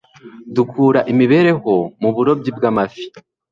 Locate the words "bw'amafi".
2.57-3.03